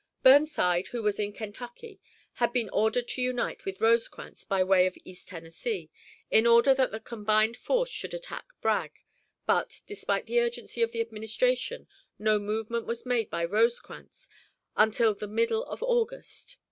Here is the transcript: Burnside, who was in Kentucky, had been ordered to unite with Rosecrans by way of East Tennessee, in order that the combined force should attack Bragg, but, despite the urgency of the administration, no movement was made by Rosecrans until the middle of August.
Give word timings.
Burnside, 0.23 0.87
who 0.87 1.03
was 1.03 1.19
in 1.19 1.31
Kentucky, 1.31 2.01
had 2.41 2.51
been 2.51 2.71
ordered 2.71 3.07
to 3.09 3.21
unite 3.21 3.65
with 3.65 3.79
Rosecrans 3.79 4.43
by 4.43 4.63
way 4.63 4.87
of 4.87 4.97
East 5.05 5.27
Tennessee, 5.27 5.91
in 6.31 6.47
order 6.47 6.73
that 6.73 6.89
the 6.89 6.99
combined 6.99 7.55
force 7.55 7.91
should 7.91 8.15
attack 8.15 8.47
Bragg, 8.61 9.03
but, 9.45 9.81
despite 9.85 10.25
the 10.25 10.39
urgency 10.41 10.81
of 10.81 10.91
the 10.91 11.01
administration, 11.01 11.87
no 12.17 12.39
movement 12.39 12.87
was 12.87 13.05
made 13.05 13.29
by 13.29 13.45
Rosecrans 13.45 14.27
until 14.75 15.13
the 15.13 15.27
middle 15.27 15.65
of 15.65 15.83
August. 15.83 16.57